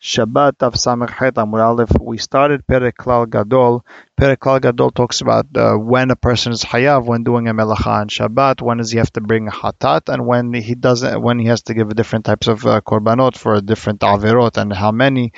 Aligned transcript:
Shabbat 0.00 0.56
Tav 0.56 0.72
Samech 0.72 1.10
Het 1.10 1.34
Amud 1.34 1.60
Aleph. 1.60 1.92
We 2.00 2.16
started 2.16 2.66
Perek 2.66 2.94
Klal 2.94 3.28
Gadol. 3.28 3.84
Perek 4.18 4.38
Klal 4.38 4.58
Gadol 4.62 4.92
talks 4.92 5.20
about 5.20 5.46
uh, 5.54 5.74
when 5.74 6.10
a 6.10 6.16
person 6.16 6.52
is 6.52 6.64
hayav 6.64 7.04
when 7.04 7.22
doing 7.22 7.48
a 7.48 7.52
melacha 7.52 8.00
on 8.00 8.08
Shabbat. 8.08 8.62
When 8.62 8.78
does 8.78 8.90
he 8.90 8.96
have 8.96 9.12
to 9.12 9.20
bring 9.20 9.48
a 9.48 9.50
hatat, 9.50 10.08
and 10.08 10.26
when 10.26 10.54
he 10.54 10.74
doesn't, 10.74 11.20
when 11.20 11.38
he 11.38 11.48
has 11.48 11.60
to 11.64 11.74
give 11.74 11.94
different 11.94 12.24
types 12.24 12.48
of 12.48 12.64
uh, 12.64 12.80
korbanot 12.80 13.36
for 13.36 13.60
different 13.60 14.00
averot 14.00 14.56
and 14.56 14.72
how 14.72 14.90
many. 14.90 15.32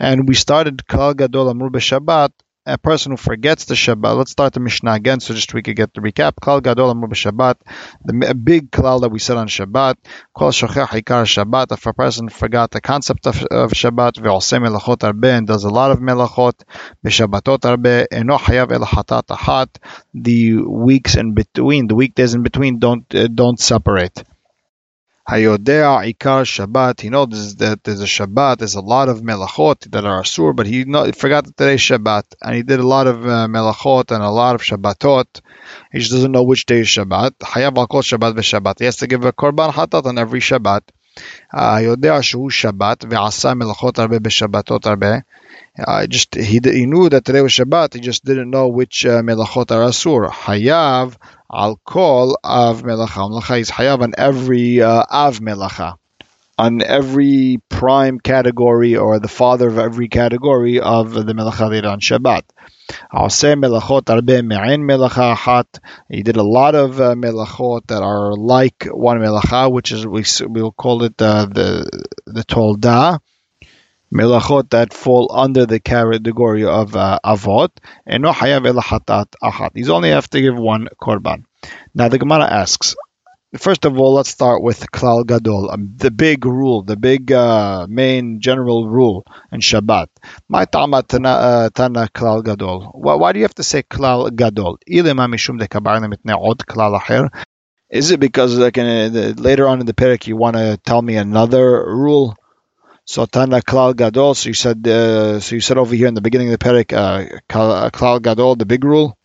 And 0.00 0.26
we 0.26 0.34
started 0.34 0.86
Klal 0.88 1.14
Gadol 1.14 1.50
Amur 1.50 1.68
Shabbat 1.68 2.30
a 2.68 2.78
person 2.78 3.12
who 3.12 3.16
forgets 3.16 3.64
the 3.64 3.74
Shabbat. 3.74 4.16
Let's 4.16 4.30
start 4.30 4.52
the 4.52 4.60
Mishnah 4.60 4.92
again, 4.92 5.20
so 5.20 5.34
just 5.34 5.54
we 5.54 5.62
could 5.62 5.76
get 5.76 5.94
the 5.94 6.00
recap. 6.00 6.34
Klal 6.34 6.62
Gadol 6.62 6.90
Amur 6.90 7.08
Shabbat, 7.08 7.56
the 8.04 8.34
big 8.34 8.70
klal 8.70 9.00
that 9.00 9.08
we 9.08 9.18
said 9.18 9.36
on 9.36 9.48
Shabbat. 9.48 9.96
Kol 10.34 10.50
Shochech 10.50 10.88
Hikar 10.88 11.24
Shabbat. 11.24 11.72
If 11.72 11.86
a 11.86 11.94
person 11.94 12.28
forgot 12.28 12.70
the 12.70 12.80
concept 12.80 13.26
of, 13.26 13.42
of 13.44 13.72
Shabbat, 13.72 14.14
ve'osem 14.20 14.62
melachot 14.62 15.02
arbe, 15.02 15.24
and 15.24 15.46
does 15.46 15.64
a 15.64 15.70
lot 15.70 15.90
of 15.90 15.98
melachot, 15.98 16.62
b'Shabbatot 17.04 17.64
arbe, 17.64 18.06
eno 18.12 18.36
hayav 18.36 18.72
el 18.72 18.86
hatat. 18.86 19.76
The 20.14 20.62
weeks 20.62 21.16
in 21.16 21.32
between, 21.32 21.86
the 21.86 21.94
weekdays 21.94 22.34
in 22.34 22.42
between, 22.42 22.78
don't 22.78 23.14
uh, 23.14 23.28
don't 23.28 23.58
separate. 23.58 24.22
Hayodea 25.27 26.13
Ikar 26.13 26.43
Shabbat. 26.43 26.99
He 26.99 27.09
knows 27.09 27.55
that 27.55 27.83
there's 27.83 28.01
a 28.01 28.05
Shabbat. 28.05 28.57
There's 28.57 28.75
a 28.75 28.81
lot 28.81 29.07
of 29.07 29.21
melachot 29.21 29.89
that 29.91 30.03
are 30.05 30.21
asur, 30.21 30.53
but 30.55 30.67
he, 30.67 30.83
know, 30.83 31.05
he 31.05 31.13
forgot 31.13 31.45
that 31.45 31.55
today's 31.55 31.79
Shabbat, 31.79 32.23
and 32.41 32.55
he 32.55 32.63
did 32.63 32.79
a 32.79 32.87
lot 32.87 33.07
of 33.07 33.25
uh, 33.25 33.47
melachot 33.47 34.11
and 34.11 34.21
a 34.21 34.29
lot 34.29 34.55
of 34.55 34.61
Shabbatot. 34.61 35.41
He 35.93 35.99
just 35.99 36.11
doesn't 36.11 36.31
know 36.31 36.43
which 36.43 36.65
day 36.65 36.81
is 36.81 36.87
Shabbat. 36.87 37.37
Hayav 37.37 37.77
al 37.77 37.87
kol 37.87 38.01
Shabbat 38.01 38.33
v'Shabbat. 38.33 38.79
He 38.79 38.85
has 38.85 38.97
to 38.97 39.07
give 39.07 39.23
a 39.23 39.31
korban 39.31 39.71
hatat 39.71 40.05
on 40.05 40.17
every 40.17 40.41
Shabbat. 40.41 40.81
יודע 41.81 42.21
שהוא 42.21 42.49
שבת 42.49 43.05
ועשה 43.09 43.53
מלאכות 43.53 43.99
הרבה 43.99 44.19
בשבתות 44.19 44.85
הרבה. 44.85 45.15
just 46.08 46.34
he, 46.34 46.60
he 46.62 46.86
knew 46.86 47.08
that 47.08 47.24
today 47.24 47.40
was 47.40 47.52
Shabbat. 47.52 47.94
He 47.94 48.00
just 48.00 48.24
didn't 48.24 48.50
know 48.50 48.68
which 48.68 49.06
uh, 49.06 49.22
melachot 49.22 49.70
are 49.70 49.88
asur. 49.88 50.28
Hayav 50.30 51.16
al 51.52 51.76
kol 51.84 52.38
av 52.44 52.82
melacha. 52.82 53.30
Melacha 53.30 53.70
hayav 53.70 54.02
on 54.02 54.14
every 54.18 54.82
uh, 54.82 55.04
av 55.08 55.38
melacha, 55.40 55.96
on 56.58 56.82
every 56.82 57.60
prime 57.68 58.18
category 58.18 58.96
or 58.96 59.20
the 59.20 59.28
father 59.28 59.68
of 59.68 59.78
every 59.78 60.08
category 60.08 60.80
of 60.80 61.12
the 61.12 61.32
melacha 61.32 61.84
on 61.84 62.00
Shabbat. 62.00 62.42
melachot 63.12 64.10
arbe 64.10 64.44
me'in 64.44 64.82
melacha 64.82 65.36
hat. 65.36 65.78
He 66.10 66.22
did 66.22 66.36
a 66.36 66.42
lot 66.42 66.74
of 66.74 67.00
uh, 67.00 67.14
melachot 67.14 67.86
that 67.86 68.02
are 68.02 68.34
like 68.34 68.88
one 68.90 69.18
melacha, 69.18 69.70
which 69.70 69.92
is 69.92 70.04
we 70.04 70.24
we'll 70.42 70.72
call 70.72 71.04
it 71.04 71.22
uh, 71.22 71.46
the 71.46 71.88
the 72.26 72.42
tolda 72.42 73.20
melachot 74.12 74.70
that 74.70 74.94
fall 74.94 75.30
under 75.32 75.66
the 75.66 75.80
category 75.80 76.64
of 76.64 76.96
uh, 76.96 77.18
avot, 77.24 77.70
and 78.06 78.22
no 78.22 78.32
hayav 78.32 78.66
elachatat 78.66 79.26
achat. 79.42 79.70
He's 79.74 79.90
only 79.90 80.10
have 80.10 80.28
to 80.30 80.40
give 80.40 80.56
one 80.56 80.88
korban. 81.00 81.44
Now 81.94 82.08
the 82.08 82.18
Gemara 82.18 82.44
asks. 82.44 82.94
First 83.56 83.86
of 83.86 83.98
all, 83.98 84.12
let's 84.12 84.28
start 84.28 84.62
with 84.62 84.90
klal 84.90 85.24
gadol, 85.24 85.70
um, 85.70 85.94
the 85.96 86.10
big 86.10 86.44
rule, 86.44 86.82
the 86.82 86.98
big 86.98 87.32
uh, 87.32 87.86
main 87.88 88.40
general 88.40 88.86
rule 88.86 89.24
in 89.50 89.60
Shabbat. 89.60 90.08
My 90.50 90.66
tana 90.66 90.98
uh, 90.98 91.70
tana 91.70 92.08
klal 92.14 92.44
gadol. 92.44 92.90
Why, 92.92 93.32
do 93.32 93.38
you 93.38 93.44
have 93.46 93.54
to 93.54 93.62
say 93.62 93.82
klal 93.82 94.36
gadol? 94.36 94.78
Is 97.90 98.10
it 98.10 98.20
because 98.20 98.58
like 98.58 98.76
in, 98.76 99.16
uh, 99.16 99.32
later 99.38 99.66
on 99.66 99.80
in 99.80 99.86
the 99.86 99.94
parak 99.94 100.26
you 100.26 100.36
want 100.36 100.56
to 100.56 100.78
tell 100.84 101.00
me 101.00 101.16
another 101.16 101.86
rule? 101.86 102.36
So 103.07 103.25
Tana 103.25 103.59
Klal 103.61 103.95
Gadol. 103.95 104.33
So 104.33 104.49
you 104.49 104.53
said, 104.53 104.87
uh, 104.87 105.39
so 105.39 105.55
you 105.55 105.61
said 105.61 105.77
over 105.77 105.93
here 105.93 106.07
in 106.07 106.13
the 106.13 106.21
beginning 106.21 106.53
of 106.53 106.59
the 106.59 106.65
parak, 106.65 106.93
uh, 106.93 107.89
Klal 107.89 108.21
Gadol, 108.21 108.55
the 108.55 108.65
big 108.65 108.83
rule. 108.83 109.17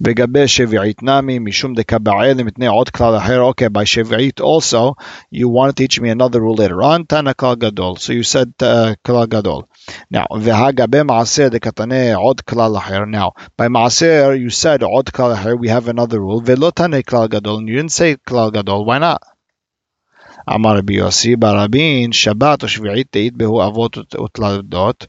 לגבי 0.00 0.48
שביעית 0.48 1.02
נמי, 1.02 1.38
משום 1.38 1.74
דקבעל 1.74 2.34
מפני 2.44 2.66
עוד 2.66 2.90
כלל 2.90 3.16
אחר, 3.16 3.50
okay, 3.50 3.68
by 3.68 3.84
שביעית 3.84 4.40
also, 4.40 4.94
you 5.32 5.48
want 5.48 5.70
to 5.70 5.82
teach 5.82 6.00
me 6.00 6.10
another 6.10 6.40
rule 6.40 6.56
later 6.56 6.82
on, 6.82 7.04
תנא 7.08 7.32
כלל 7.32 7.54
גדול, 7.54 7.94
so 7.96 8.12
you 8.12 8.22
said 8.22 8.48
uh, 8.62 8.94
כלל 9.06 9.26
גדול. 9.26 9.62
Now, 10.14 10.26
והגבי 10.40 11.02
מעשר 11.02 11.48
דקתנה 11.48 12.14
עוד 12.14 12.40
כלל 12.40 12.76
אחר, 12.76 13.00
now, 13.12 13.30
by 13.62 13.68
מעשר 13.68 14.30
you 14.46 14.50
said 14.50 14.82
עוד 14.82 15.08
כלל 15.08 15.32
אחר, 15.32 15.50
we 15.50 15.68
have 15.68 15.88
another 15.88 16.18
rule, 16.18 16.42
ולא 16.44 16.70
תנא 16.74 17.02
כלל 17.08 17.26
גדול, 17.26 17.64
you 17.64 17.82
didn't 17.82 17.92
say 17.92 18.16
כלל 18.28 18.50
גדול, 18.50 18.86
why 18.86 18.98
not? 18.98 19.34
אמר 20.55 20.77
רבי 20.77 20.93
יוסי, 20.93 21.35
ברבין 21.35 22.11
שבת 22.11 22.63
ושביעית 22.63 23.07
תהית 23.11 23.37
בהו 23.37 23.67
אבות 23.67 23.97
ותלדות, 23.97 25.07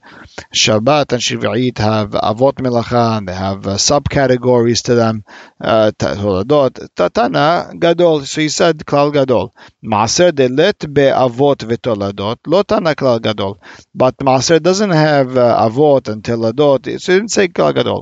שבת 0.53 1.13
השביעית 1.13 1.81
have 1.81 2.17
אבות 2.31 2.61
מלאכה, 2.61 3.19
they 3.27 3.31
have 3.31 3.67
subcategories 3.89 4.83
to 4.83 4.91
them, 4.91 5.21
אה, 5.65 5.89
תולדות, 6.23 6.79
תנא 6.95 7.63
גדול, 7.79 8.25
שייסד 8.25 8.83
כלל 8.83 9.11
גדול. 9.11 9.47
מעשר 9.83 10.31
דלת 10.31 10.85
באבות 10.89 11.65
ותולדות, 11.69 12.39
לא 12.47 12.65
תנא 12.67 12.95
כלל 12.95 13.19
גדול, 13.19 13.53
but 13.99 14.15
מעשר 14.23 14.57
doesn't 14.57 14.93
have 14.93 15.39
אה, 15.39 15.67
אבות 15.67 16.09
ותולדות, 16.09 16.87
so 16.87 16.91
he 16.91 17.21
didn't 17.21 17.35
say 17.35 17.53
כלל 17.57 17.73
גדול. 17.73 18.01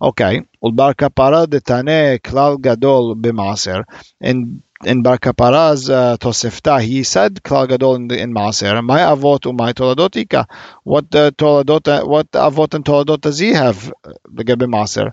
אוקיי, 0.00 0.40
ולבר 0.62 0.92
כפרה 0.98 1.46
דתנא 1.46 2.16
כלל 2.26 2.54
גדול 2.60 3.14
במעשר, 3.20 3.80
and 4.24 4.69
in 4.84 5.02
Bar 5.02 5.18
Kapara's 5.18 5.90
uh, 5.90 6.16
Tosefta, 6.16 6.80
he 6.80 7.02
said 7.02 7.34
Klal 7.42 7.68
Gadol 7.68 7.96
in, 7.96 8.10
in 8.10 8.32
Maaser, 8.32 8.82
my 8.82 9.00
avot 9.00 9.40
umay 9.40 9.74
toladot 9.74 10.16
ika. 10.16 10.46
What 10.84 11.14
uh, 11.14 11.30
toladot, 11.32 11.86
uh, 11.86 12.06
what 12.06 12.30
avot 12.32 12.72
and 12.74 12.84
toladot 12.84 13.20
does 13.20 13.38
he 13.38 13.52
have? 13.52 13.92
Begabe 14.26 14.70
Maaser. 14.70 15.12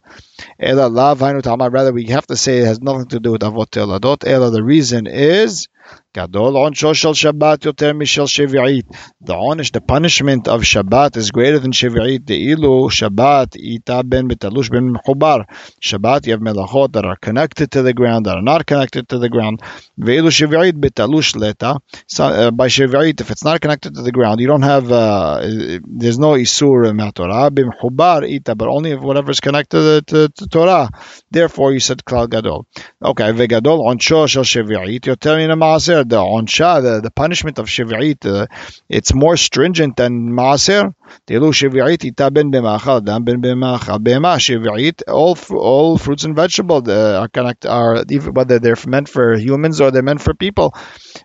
Ela 0.60 0.88
lav 0.88 1.22
Rather, 1.22 1.92
we 1.92 2.06
have 2.06 2.28
to 2.28 2.38
say 2.38 2.60
it 2.60 2.66
has 2.66 2.82
nothing 2.82 3.08
to 3.08 3.20
do 3.20 3.34
with 3.34 3.42
avot 3.42 3.68
toladot. 3.70 4.26
Ela, 4.26 4.52
the 4.52 4.64
reason 4.64 5.06
is 5.06 5.68
Gadol 6.18 6.54
onsho 6.54 6.94
shel 6.96 7.14
Shabbat 7.14 7.60
yoter 7.60 7.96
mishel 7.96 8.28
shevi'it. 8.28 8.86
The 9.22 9.34
onish, 9.34 9.72
the 9.72 9.82
punishment 9.82 10.48
of 10.48 10.62
Shabbat 10.62 11.16
is 11.16 11.32
greater 11.32 11.60
than. 11.60 11.72
The 11.72 12.52
ilu 12.52 12.90
Shabbat 12.90 13.56
ita 13.56 14.04
ben 14.04 14.28
betalush 14.28 14.72
ben 14.72 14.96
mechubar. 14.96 15.46
Shabbat 15.80 16.26
you 16.26 16.32
have 16.32 16.42
melachot 16.42 16.94
that 16.94 17.06
are 17.06 17.18
connected 17.18 17.72
to 17.72 17.84
the 17.84 17.94
ground, 17.94 18.26
that 18.26 18.36
are 18.36 18.42
not 18.42 18.66
connected 18.66 19.10
to 19.10 19.20
the 19.20 19.30
ground. 19.30 19.62
Shevi'it 20.00 20.74
betalush 20.74 21.36
leta. 21.36 21.80
Uh, 22.20 22.52
by 22.52 22.68
shevi'it, 22.68 23.22
if 23.22 23.30
it's 23.30 23.44
not 23.44 23.62
connected 23.62 23.94
to 23.96 24.02
the 24.02 24.12
ground, 24.12 24.40
you 24.40 24.48
don't 24.48 24.64
have, 24.64 24.92
uh, 24.92 25.42
there's 25.42 26.18
no 26.18 26.32
isur 26.32 26.92
ma'torah. 26.94 27.52
B'mechubar 27.52 28.28
ita, 28.28 28.56
but 28.56 28.68
only 28.68 28.92
if 28.92 29.02
whatever 29.02 29.32
is 29.32 29.40
connected 29.40 30.08
to, 30.08 30.28
to, 30.28 30.30
to 30.30 30.48
Torah. 30.48 30.90
Therefore, 31.30 31.74
you 31.74 31.80
said 31.80 32.04
klal 32.04 32.30
gadol. 32.30 32.66
Okay, 33.04 33.32
ve'gadol 33.34 33.86
onsho 33.86 34.28
shel 34.28 34.44
shevi'it 34.44 35.02
yoter 35.02 35.38
min 35.38 35.58
maaser 35.60 36.07
the 36.08 36.18
onsha, 36.18 36.82
the, 36.82 37.02
the 37.02 37.12
punishment 37.12 37.60
of 37.60 37.68
shiv'it, 37.68 38.26
uh, 38.26 38.48
it's 38.90 39.14
more 39.14 39.38
stringent 39.38 39.96
than 39.96 40.30
maaser. 40.30 40.94
Tilu 41.28 41.52
shiv'it 41.52 42.06
ita 42.06 42.32
ben 42.32 42.52
b'machal, 42.52 43.04
dan 43.04 43.24
ben 43.24 43.42
b'machal, 43.42 44.00
b'ma 44.00 44.38
shiv'it, 44.38 45.04
all 45.08 45.38
all 45.56 45.98
fruits 45.98 46.24
and 46.24 46.36
vegetables 46.36 46.88
uh, 46.88 47.20
are 47.22 47.28
connect 47.28 47.66
are 47.66 48.04
whether 48.32 48.60
they're 48.60 48.76
meant 48.88 49.10
for 49.10 49.36
humans 49.36 49.82
or 49.82 49.92
they're 49.92 50.02
meant 50.02 50.22
for 50.22 50.34
people. 50.34 50.74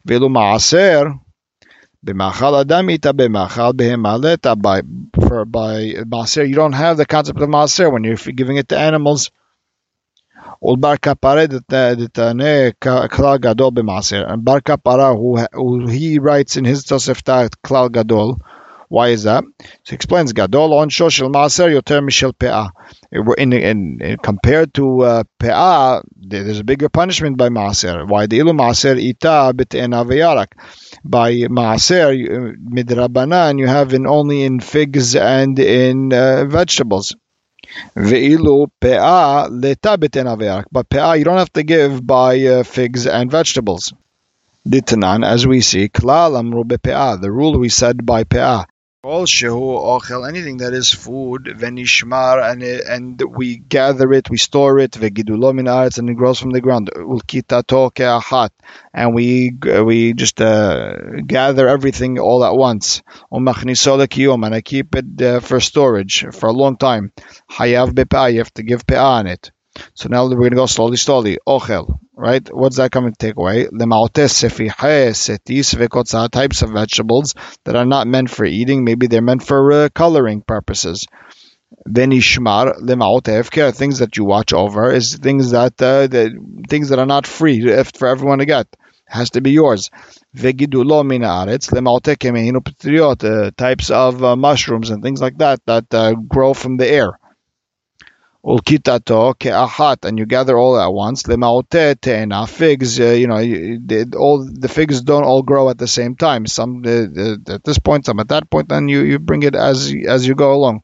Vilu 0.06 0.28
maaser. 0.28 1.18
B'machal 2.04 2.60
adam 2.60 2.90
ita 2.90 3.14
b'machal 3.14 3.72
b'hemaleta 3.74 4.60
by 4.60 4.82
for 5.26 5.44
by 5.44 5.92
maaser 6.04 6.48
you 6.48 6.56
don't 6.56 6.72
have 6.72 6.96
the 6.96 7.06
concept 7.06 7.40
of 7.40 7.48
maaser 7.48 7.92
when 7.92 8.02
you're 8.02 8.16
giving 8.16 8.56
it 8.56 8.68
to 8.70 8.76
animals. 8.78 9.30
والبركة 10.62 11.16
بارا 11.22 11.46
Klal 13.08 13.40
Gadol 13.40 13.72
b'maser. 13.72 14.32
And 14.32 14.44
Bar 14.44 14.60
Kapara, 14.60 15.16
who, 15.16 15.38
who 15.52 15.88
he 15.88 16.18
writes 16.18 16.56
in 16.56 16.64
his 16.64 16.84
Tosefta 16.84 17.50
Klal 17.64 17.90
Gadol, 17.90 18.38
why 18.88 19.08
is 19.08 19.22
that? 19.22 19.42
So 19.84 19.94
explains 19.94 20.34
Gadol 20.34 20.74
on 20.74 20.90
Shoshel 20.90 21.32
Maser 21.32 21.68
Yoter 21.74 22.04
michel 22.04 22.34
Pe'ah. 22.34 22.68
In, 23.38 23.52
in, 23.54 24.00
in, 24.02 24.16
compared 24.18 24.74
to 24.74 25.00
uh, 25.00 25.22
Pe'ah, 25.40 26.02
there's 26.14 26.60
a 26.60 26.64
bigger 26.64 26.90
punishment 26.90 27.38
by 27.38 27.48
Maser. 27.48 28.06
Why 28.06 28.26
the 28.26 28.38
Ilu 28.40 28.52
Maser 28.52 29.00
Ita 29.02 29.54
B'Te'ena 29.54 30.04
Ve'yarak. 30.06 30.48
By 31.02 31.32
Maser 31.48 32.12
uh, 32.12 32.52
Midrabanan, 32.70 33.58
you 33.58 33.66
have 33.66 33.94
in 33.94 34.06
only 34.06 34.42
in 34.42 34.60
figs 34.60 35.16
and 35.16 35.58
in 35.58 36.12
uh, 36.12 36.44
vegetables. 36.44 37.16
Ve'ilu 37.96 38.68
pe'ah 38.80 39.48
leta 39.50 39.96
beten 39.98 40.64
But 40.70 40.88
pe'ah 40.88 41.18
you 41.18 41.24
don't 41.24 41.38
have 41.38 41.52
to 41.54 41.62
give 41.62 42.06
by 42.06 42.40
uh, 42.40 42.62
figs 42.62 43.06
and 43.06 43.30
vegetables. 43.30 43.92
Ditanan, 44.66 45.24
as 45.26 45.46
we 45.46 45.60
see, 45.60 45.88
klal 45.88 46.38
amru 46.38 46.64
be'pe'ah. 46.64 47.20
The 47.20 47.30
rule 47.32 47.58
we 47.58 47.68
said 47.68 48.06
by 48.06 48.24
pe'ah. 48.24 48.66
All 49.04 49.26
shehu 49.26 49.58
ochel, 49.58 50.28
anything 50.28 50.58
that 50.58 50.74
is 50.74 50.92
food, 50.92 51.46
venishmar, 51.46 52.40
and 52.40 52.62
and 52.62 53.20
we 53.36 53.56
gather 53.56 54.12
it, 54.12 54.30
we 54.30 54.36
store 54.36 54.78
it, 54.78 54.92
vegidulo 54.92 55.52
min 55.52 55.66
and 55.66 56.08
it 56.08 56.14
grows 56.14 56.38
from 56.38 56.50
the 56.50 56.60
ground. 56.60 56.88
Ulkitato 56.94 57.90
ke'achat, 57.90 58.50
and 58.94 59.12
we 59.12 59.58
we 59.82 60.12
just 60.12 60.40
uh, 60.40 61.20
gather 61.26 61.66
everything 61.66 62.20
all 62.20 62.44
at 62.44 62.54
once. 62.54 63.02
Umachniso 63.32 63.98
lekiyom, 63.98 64.46
and 64.46 64.54
I 64.54 64.60
keep 64.60 64.94
it 64.94 65.20
uh, 65.20 65.40
for 65.40 65.58
storage 65.58 66.24
for 66.30 66.50
a 66.50 66.52
long 66.52 66.76
time. 66.76 67.12
Hayav 67.50 67.88
bepa, 67.90 68.32
you 68.32 68.38
have 68.38 68.54
to 68.54 68.62
give 68.62 68.86
pe'ah 68.86 69.18
on 69.18 69.26
it. 69.26 69.50
So 69.94 70.10
now 70.10 70.28
we're 70.28 70.36
going 70.36 70.50
to 70.50 70.56
go 70.56 70.66
slowly, 70.66 70.96
slowly. 70.96 71.38
Ochel, 71.44 71.98
right? 72.14 72.46
What's 72.52 72.76
that 72.76 72.92
coming 72.92 73.12
to 73.12 73.18
take 73.18 73.36
away? 73.36 73.66
types 76.30 76.62
of 76.62 76.70
vegetables 76.70 77.34
that 77.64 77.76
are 77.76 77.84
not 77.84 78.06
meant 78.06 78.30
for 78.30 78.44
eating. 78.44 78.84
Maybe 78.84 79.06
they're 79.06 79.22
meant 79.22 79.42
for 79.42 79.72
uh, 79.72 79.88
coloring 79.94 80.42
purposes. 80.42 81.06
Then 81.84 82.10
ishmar 82.10 82.78
lema'otef 82.80 83.74
things 83.74 83.98
that 83.98 84.16
you 84.16 84.24
watch 84.24 84.52
over 84.52 84.92
is 84.92 85.16
things 85.16 85.50
that 85.52 85.80
uh, 85.82 86.06
things 86.68 86.90
that 86.90 86.98
are 86.98 87.06
not 87.06 87.26
free 87.26 87.60
for 87.96 88.08
everyone 88.08 88.38
to 88.38 88.46
get. 88.46 88.66
Has 89.06 89.30
to 89.30 89.40
be 89.40 89.50
yours. 89.50 89.90
Vegidulo 90.34 91.04
min 91.04 91.22
haaretz 91.22 91.68
uh, 93.24 93.50
types 93.56 93.90
of 93.90 94.24
uh, 94.24 94.36
mushrooms 94.36 94.90
and 94.90 95.02
things 95.02 95.20
like 95.20 95.38
that 95.38 95.60
that 95.66 95.92
uh, 95.92 96.14
grow 96.14 96.54
from 96.54 96.76
the 96.76 96.88
air 96.88 97.18
ulkitato 98.44 99.34
ke'achat, 99.34 100.04
and 100.04 100.18
you 100.18 100.26
gather 100.26 100.58
all 100.58 100.78
at 100.78 100.92
once. 100.92 101.22
Lemaote 101.24 102.00
te'ena, 102.00 102.46
figs, 102.46 102.98
uh, 103.00 103.04
you 103.04 103.26
know, 103.28 103.38
all 104.18 104.44
the 104.44 104.68
figs 104.68 105.00
don't 105.02 105.24
all 105.24 105.42
grow 105.42 105.70
at 105.70 105.78
the 105.78 105.86
same 105.86 106.16
time. 106.16 106.46
Some 106.46 106.82
uh, 106.84 107.52
at 107.54 107.64
this 107.64 107.78
point, 107.78 108.06
some 108.06 108.20
at 108.20 108.28
that 108.28 108.50
point, 108.50 108.72
and 108.72 108.90
you, 108.90 109.02
you 109.02 109.18
bring 109.18 109.42
it 109.42 109.54
as 109.54 109.94
as 110.06 110.26
you 110.26 110.34
go 110.34 110.54
along. 110.54 110.80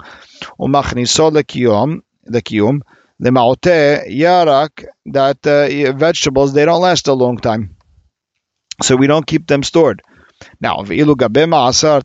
Umachniso 0.60 1.32
lekiyom, 1.32 2.02
lekiyum, 2.28 2.82
lemaote 3.20 4.08
yarak, 4.08 4.86
that 5.06 5.44
uh, 5.46 5.92
vegetables, 5.96 6.52
they 6.52 6.64
don't 6.64 6.80
last 6.80 7.08
a 7.08 7.12
long 7.12 7.38
time. 7.38 7.76
So 8.82 8.94
we 8.94 9.08
don't 9.08 9.26
keep 9.26 9.48
them 9.48 9.64
stored. 9.64 10.02
Now, 10.60 10.76
v'ilu 10.76 11.16
gabe 11.16 11.48
ma'asar 11.48 12.04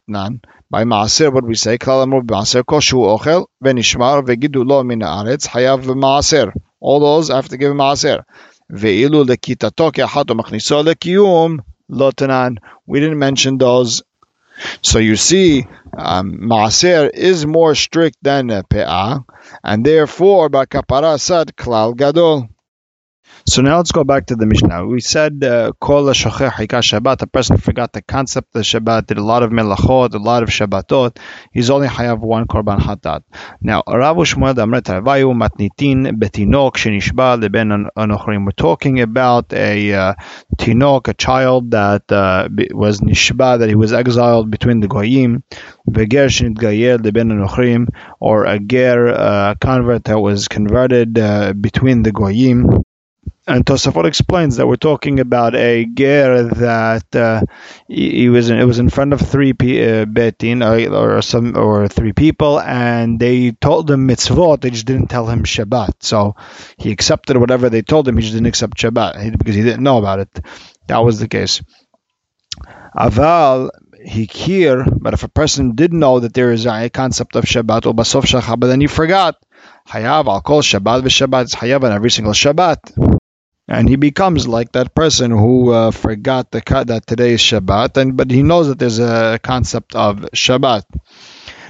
by 0.74 0.86
maaser, 0.86 1.32
what 1.32 1.44
we 1.46 1.54
say, 1.54 1.78
klal 1.78 2.02
amru 2.02 2.24
maaser 2.24 2.64
koshu 2.64 3.02
ochel 3.16 3.46
venishmar 3.64 4.26
vegidulo 4.28 4.84
min 4.84 5.02
haaretz 5.02 5.46
hayav 5.48 5.84
maaser. 6.04 6.52
All 6.80 7.00
those 7.00 7.28
have 7.28 7.48
to 7.50 7.58
give 7.58 7.74
maaser. 7.74 8.24
Ve'ilu 8.72 9.24
lekitato 9.24 9.92
ke'achat 9.92 10.32
umachniso 10.34 10.80
lekiyum 10.88 11.60
lotanan. 11.92 12.58
We 12.88 13.02
didn't 13.02 13.20
mention 13.20 13.60
those. 13.60 14.02
So 14.82 14.98
you 14.98 15.16
see, 15.16 15.68
um, 15.96 16.40
maaser 16.54 17.08
is 17.14 17.46
more 17.46 17.76
strict 17.76 18.18
than 18.24 18.48
pe'ah, 18.48 19.26
and 19.64 19.86
therefore, 19.86 20.50
by 20.50 20.66
kapara 20.66 21.20
said 21.20 21.56
klal 21.56 21.96
gadol. 21.96 22.50
So 23.46 23.62
now 23.62 23.76
let's 23.76 23.92
go 23.92 24.06
back 24.06 24.28
to 24.28 24.38
the 24.38 24.46
Mishnah. 24.46 24.88
We 24.88 25.02
said 25.02 25.44
uh, 25.44 25.74
Kol 25.78 26.08
uh, 26.08 26.14
Shabbat. 26.14 27.22
A 27.22 27.28
person 27.28 27.58
forgot 27.58 27.92
the 27.92 28.02
concept 28.02 28.56
of 28.56 28.62
Shabbat, 28.62 29.08
did 29.08 29.18
a 29.18 29.24
lot 29.24 29.44
of 29.44 29.52
melachot, 29.52 30.14
a 30.14 30.18
lot 30.18 30.44
of 30.44 30.50
Shabbatot. 30.50 31.18
He's 31.52 31.70
only 31.70 31.90
hayav 31.90 32.20
one 32.20 32.48
korban 32.48 32.80
hatat. 32.80 33.24
Now, 33.60 33.84
Rav 33.86 34.16
Shmuel 34.16 34.56
Amret 34.56 34.86
Vayu 35.04 35.36
Matnitin 35.36 36.18
Betinok 36.18 36.76
Shenishba 36.76 37.42
Leben 37.42 37.90
Anochrim. 37.98 38.46
We're 38.46 38.52
talking 38.52 39.02
about 39.02 39.52
a 39.52 39.94
uh, 39.94 40.14
tinok, 40.58 41.10
a 41.10 41.14
child 41.14 41.72
that 41.72 42.10
uh, 42.14 42.48
was 42.72 43.02
nishba, 43.02 43.60
that 43.60 43.68
he 43.68 43.76
was 43.76 43.92
exiled 43.92 44.52
between 44.52 44.80
the 44.80 44.88
goyim. 44.88 45.44
Beger 45.92 46.28
Shenitgayer 46.28 47.04
Leben 47.04 47.28
Anochrim, 47.28 47.90
or 48.22 48.46
a 48.46 48.58
ger, 48.58 49.08
a 49.08 49.14
uh, 49.14 49.56
convert 49.56 50.06
that 50.06 50.20
was 50.20 50.48
converted 50.48 51.20
uh, 51.20 51.52
between 51.52 52.04
the 52.04 52.14
goyim. 52.14 52.86
And 53.46 53.66
Tosafot 53.66 54.06
explains 54.06 54.56
that 54.56 54.68
we're 54.68 54.78
talking 54.78 55.20
about 55.20 55.54
a 55.54 55.84
ger 55.84 56.44
that 56.44 57.14
uh, 57.14 57.42
he, 57.90 58.22
he, 58.22 58.30
was 58.30 58.50
in, 58.50 58.58
it 58.58 58.64
was 58.64 58.80
in 58.80 58.88
front 58.88 59.12
of 59.12 59.20
three 59.20 59.52
uh, 59.52 60.06
betin 60.06 60.64
or, 60.64 61.18
or, 61.18 61.22
some 61.22 61.58
or 61.58 61.90
three 61.90 62.14
people, 62.14 62.62
and 62.62 63.20
they 63.20 63.52
told 63.52 63.92
him 63.92 64.08
mitzvot. 64.08 64.62
They 64.62 64.70
just 64.70 64.86
didn't 64.86 65.08
tell 65.08 65.28
him 65.28 65.44
Shabbat. 65.44 65.96
So 66.04 66.38
he 66.78 66.92
accepted 66.92 67.36
whatever 67.36 67.70
they 67.70 67.82
told 67.82 68.08
him. 68.08 68.16
He 68.16 68.22
just 68.22 68.34
didn't 68.34 68.48
accept 68.48 68.78
Shabbat 68.78 69.38
because 69.38 69.56
he 69.56 69.62
didn't 69.62 69.84
know 69.84 69.98
about 69.98 70.20
it. 70.20 70.40
That 70.88 71.00
was 71.00 71.20
the 71.20 71.28
case. 71.28 71.62
Aval 72.96 73.72
hikir, 74.08 74.86
but 75.02 75.14
if 75.14 75.24
a 75.24 75.30
person 75.30 75.76
did 75.76 75.92
know 75.92 76.22
that 76.22 76.34
there 76.34 76.54
is 76.54 76.66
a 76.66 76.90
concept 76.90 77.36
of 77.36 77.44
Shabbat 77.44 77.88
or 77.88 77.94
basof 77.94 78.24
shachab, 78.24 78.62
but 78.62 78.68
then 78.68 78.80
he 78.80 78.88
forgot. 78.88 79.36
Hayav, 79.90 80.30
I'll 80.30 80.40
call 80.40 80.62
Shabbat 80.62 81.02
v'Shabbat. 81.02 81.44
It's 81.44 81.56
hayav 81.56 81.84
on 81.84 81.92
every 81.92 82.10
single 82.10 82.34
Shabbat 82.34 83.13
and 83.74 83.90
he 83.90 83.96
becomes 83.96 84.48
like 84.48 84.72
that 84.74 84.94
person 84.94 85.32
who 85.32 85.72
uh, 85.72 85.90
forgot 85.90 86.52
the 86.52 86.62
that 86.88 87.08
today 87.08 87.34
is 87.34 87.42
Shabbat, 87.42 87.98
and 87.98 88.16
but 88.16 88.30
he 88.30 88.44
knows 88.44 88.68
that 88.68 88.78
there's 88.78 89.00
a 89.00 89.40
concept 89.42 89.96
of 89.96 90.18
Shabbat. 90.34 90.84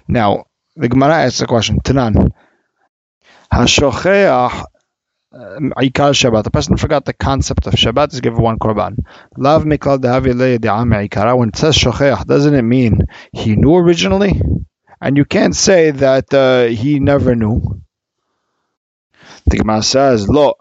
Now 0.08 0.46
the 0.76 0.90
Gemara 0.90 1.24
asks 1.24 1.42
a 1.42 1.48
question: 1.48 1.80
Tanan, 1.80 2.32
Hashocheach 3.52 4.66
Ikar 5.34 6.12
Shabbat. 6.14 6.44
The 6.44 6.52
person 6.52 6.76
forgot 6.76 7.06
the 7.06 7.14
concept 7.14 7.68
of 7.68 7.74
Shabbat 7.74 8.14
is 8.14 8.20
given 8.20 8.42
one 8.42 8.60
korban. 8.60 8.98
Lav 9.38 9.64
mikal 9.64 9.98
dehavi 9.98 11.38
When 11.38 11.50
it 11.50 11.56
says 11.56 11.78
shocheach, 11.78 12.26
doesn't 12.26 12.54
it 12.54 12.64
mean 12.64 13.00
he 13.32 13.56
knew 13.56 13.76
originally? 13.76 14.42
And 15.00 15.16
you 15.16 15.24
can't 15.26 15.56
say 15.56 15.92
that 15.92 16.34
uh, 16.34 16.66
he 16.66 17.00
never 17.00 17.34
knew. 17.34 17.82
The 19.46 19.58
Gemara 19.58 19.84
says, 19.84 20.28
"Lo." 20.28 20.56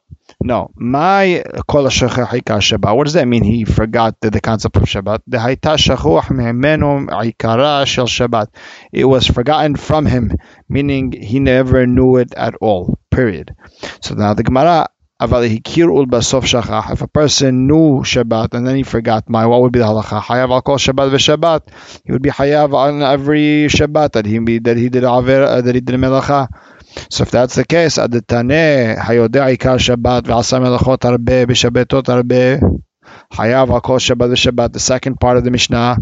No. 0.45 0.73
My 0.75 1.45
kol 1.69 1.85
Shabbat. 1.85 2.97
What 2.97 3.05
does 3.05 3.13
that 3.15 3.29
mean? 3.29 3.45
He 3.45 3.65
forgot 3.65 4.21
the, 4.21 4.31
the 4.31 4.41
concept 4.41 4.77
of 4.77 4.83
Shabbat. 4.83 5.21
The 5.27 5.39
hayta 5.39 5.77
shachuach 5.77 6.31
me'emenu 6.31 7.07
ikara 7.09 7.87
shel 7.87 8.07
Shabbat. 8.07 8.49
It 8.93 9.05
was 9.05 9.27
forgotten 9.27 9.77
from 9.77 10.07
him, 10.07 10.33
meaning 10.69 11.13
he 11.13 11.39
never 11.39 11.87
knew 11.87 12.17
it 12.17 12.35
at 12.35 12.55
all. 12.61 12.99
Period. 13.11 13.55
So 14.01 14.15
now 14.15 14.35
the 14.35 14.43
Gemara 14.43 14.89
if 15.25 15.31
a 15.31 17.07
person 17.07 17.67
knew 17.69 18.03
Shabbat 18.03 18.55
and 18.55 18.67
then 18.67 18.75
he 18.75 18.83
forgot 18.83 19.31
my, 19.31 19.47
what 19.47 19.61
would 19.63 19.71
be 19.73 19.79
the 19.79 19.85
halacha? 19.85 20.21
Hayav 20.21 20.51
al 20.51 20.63
kol 20.63 20.79
Shabbat 20.79 21.11
v'Shabbat. 21.11 22.03
He 22.05 22.11
would 22.11 22.23
be 22.23 22.31
hayav 22.31 22.75
on 22.75 23.03
every 23.03 23.69
Shabbat 23.69 24.13
that 24.13 24.27
he 24.27 24.39
that 24.59 24.77
he 24.77 24.89
did 24.89 25.05
aver 25.05 25.45
uh, 25.45 25.61
that 25.61 25.77
he 25.77 25.81
did 25.81 25.95
melacha. 25.95 26.49
So 27.10 27.24
if 27.24 27.32
that's 27.32 27.56
the 27.56 27.66
case, 27.66 27.98
הדתנא 28.00 28.96
היודע 29.08 29.46
עיקר 29.46 29.78
שבת 29.78 30.28
ועשה 30.28 30.60
מלאכות 30.60 31.06
הרבה 31.06 31.46
בשבתות 31.46 32.10
הרבה 32.10 32.58
Hayav 33.32 33.68
Hakol 33.68 34.00
Shabbat 34.00 34.30
the 34.30 34.36
Shabbat. 34.36 34.74
The 34.74 34.80
second 34.80 35.20
part 35.20 35.38
of 35.38 35.44
the 35.44 35.52
Mishnah, 35.52 35.98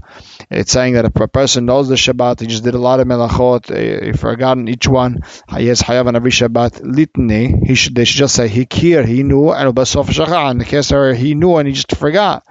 it's 0.51 0.71
saying 0.71 0.93
that 0.93 1.05
if 1.05 1.15
a 1.15 1.27
person 1.27 1.65
knows 1.65 1.87
the 1.87 1.95
Shabbat, 1.95 2.39
he 2.39 2.47
just 2.47 2.63
did 2.63 2.75
a 2.75 2.79
lot 2.79 2.99
of 2.99 3.07
melachot, 3.07 3.71
eh, 3.71 4.05
he 4.05 4.11
forgotten 4.13 4.67
each 4.67 4.87
one. 4.87 5.19
Yes, 5.57 5.81
Hayav 5.81 6.07
on 6.07 6.15
every 6.15 6.31
Shabbat. 6.31 6.81
Litni, 6.81 7.65
he 7.65 7.75
should 7.75 7.95
they 7.95 8.05
should 8.05 8.19
just 8.19 8.35
say 8.35 8.47
Hikir, 8.47 9.05
he 9.05 9.23
knew, 9.23 9.51
and 9.51 9.73
Basof 9.75 10.05
Shachan. 10.05 10.59
The 10.59 10.65
case 10.65 10.91
where 10.91 11.13
he 11.13 11.35
knew 11.35 11.57
and 11.57 11.67
he 11.67 11.73
just 11.73 11.95
forgot. 11.95 12.43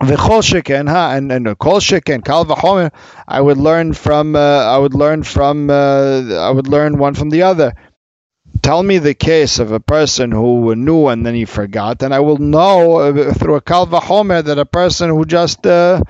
V'chol 0.00 0.88
ha, 0.88 1.12
and 1.14 1.32
and 1.32 1.58
kol 1.58 1.80
sheken, 1.80 2.24
kal 2.24 2.44
v'chomer. 2.44 2.92
I 3.26 3.40
would 3.40 3.58
learn 3.58 3.92
from, 3.92 4.36
uh, 4.36 4.38
I 4.38 4.78
would 4.78 4.94
learn 4.94 5.24
from, 5.24 5.70
uh, 5.70 6.36
I 6.36 6.50
would 6.50 6.68
learn 6.68 6.98
one 6.98 7.14
from 7.14 7.30
the 7.30 7.42
other. 7.42 7.74
Tell 8.62 8.82
me 8.82 8.98
the 8.98 9.14
case 9.14 9.58
of 9.58 9.72
a 9.72 9.80
person 9.80 10.30
who 10.30 10.74
knew 10.76 11.08
and 11.08 11.26
then 11.26 11.34
he 11.34 11.44
forgot, 11.44 12.02
and 12.02 12.14
I 12.14 12.20
will 12.20 12.38
know 12.38 12.98
uh, 12.98 13.34
through 13.34 13.56
a 13.56 13.60
kal 13.60 13.88
v'chomer 13.88 14.44
that 14.44 14.58
a 14.58 14.64
person 14.64 15.10
who 15.10 15.24
just 15.24 15.66
uh, 15.66 16.02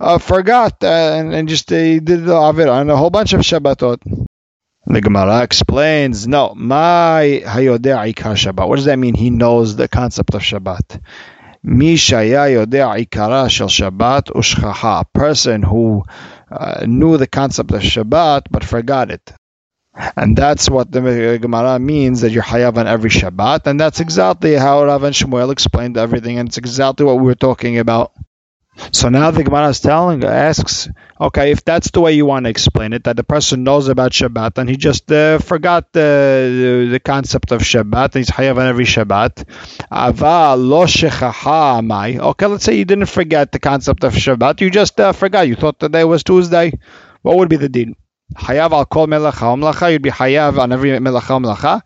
uh, 0.00 0.18
forgot 0.18 0.82
uh, 0.82 0.86
and, 0.86 1.34
and 1.34 1.48
just 1.48 1.68
did 1.68 2.06
the 2.06 2.32
avir 2.32 2.72
on 2.72 2.88
a 2.88 2.96
whole 2.96 3.10
bunch 3.10 3.34
of 3.34 3.40
Shabbatot. 3.40 4.26
The 4.86 5.00
Gemara 5.00 5.42
explains, 5.42 6.28
no, 6.28 6.54
my 6.54 7.42
hayodeh 7.44 8.12
ikar 8.12 8.36
Shabbat. 8.36 8.68
What 8.68 8.76
does 8.76 8.84
that 8.84 8.98
mean? 8.98 9.14
He 9.14 9.30
knows 9.30 9.76
the 9.76 9.88
concept 9.88 10.34
of 10.34 10.42
Shabbat. 10.42 11.00
Mishaya 11.64 12.66
Ikara 12.66 13.48
Shel 13.48 13.68
Shabbat 13.68 14.32
Ushchaha, 14.32 15.00
a 15.00 15.04
person 15.18 15.62
who 15.62 16.04
uh, 16.50 16.84
knew 16.86 17.16
the 17.16 17.26
concept 17.26 17.70
of 17.72 17.80
Shabbat 17.80 18.48
but 18.50 18.64
forgot 18.64 19.10
it. 19.10 19.32
And 20.16 20.36
that's 20.36 20.68
what 20.68 20.90
the 20.90 21.38
Gemara 21.40 21.78
means 21.78 22.20
that 22.20 22.32
you're 22.32 22.42
hayav 22.42 22.76
on 22.76 22.86
every 22.86 23.10
Shabbat, 23.10 23.66
and 23.66 23.78
that's 23.78 24.00
exactly 24.00 24.54
how 24.54 24.84
Rav 24.84 25.04
and 25.04 25.14
Shmuel 25.14 25.52
explained 25.52 25.96
everything, 25.96 26.38
and 26.38 26.48
it's 26.48 26.58
exactly 26.58 27.06
what 27.06 27.16
we 27.16 27.24
were 27.24 27.36
talking 27.36 27.78
about. 27.78 28.12
So 28.92 29.08
now 29.08 29.30
the 29.30 29.44
Gemara 29.44 29.68
is 29.68 29.80
telling, 29.80 30.24
asks, 30.24 30.88
okay, 31.20 31.52
if 31.52 31.64
that's 31.64 31.90
the 31.90 32.00
way 32.00 32.14
you 32.14 32.26
want 32.26 32.46
to 32.46 32.50
explain 32.50 32.92
it, 32.92 33.04
that 33.04 33.16
the 33.16 33.22
person 33.22 33.62
knows 33.62 33.88
about 33.88 34.10
Shabbat 34.12 34.58
and 34.58 34.68
he 34.68 34.76
just 34.76 35.10
uh, 35.12 35.38
forgot 35.38 35.92
the, 35.92 36.88
the 36.90 37.00
concept 37.00 37.52
of 37.52 37.60
Shabbat, 37.60 38.04
and 38.04 38.14
he's 38.14 38.30
hayav 38.30 38.58
on 38.58 38.66
every 38.66 38.84
Shabbat. 38.84 39.44
Okay, 42.20 42.46
let's 42.46 42.64
say 42.64 42.76
you 42.76 42.84
didn't 42.84 43.06
forget 43.06 43.52
the 43.52 43.60
concept 43.60 44.02
of 44.04 44.12
Shabbat, 44.12 44.60
you 44.60 44.70
just 44.70 44.98
uh, 44.98 45.12
forgot. 45.12 45.46
You 45.46 45.54
thought 45.54 45.78
today 45.78 46.04
was 46.04 46.24
Tuesday. 46.24 46.72
what 47.22 47.36
would 47.36 47.48
be 47.48 47.56
the 47.56 47.68
din? 47.68 47.96
Hayav 48.34 48.72
al 48.72 48.86
kol 48.86 49.06
melacha 49.06 49.92
you'd 49.92 50.02
be 50.02 50.10
hayav 50.10 50.58
on 50.58 50.72
every 50.72 50.90
melacha 50.90 51.40
melacha. 51.42 51.82